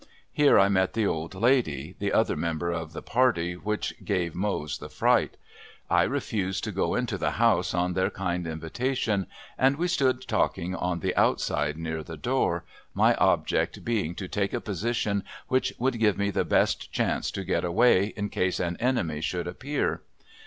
[0.31, 4.79] Here I met the old lady, the other member of the party which gave Mose
[4.79, 5.37] the fright.
[5.91, 9.27] I refused to go into the house on their kind invitation,
[9.59, 12.63] and we stood talking on the outside near the door
[12.95, 17.43] my object being to take a position which would give me the best chance to
[17.45, 20.01] get away in case an enemy should appear.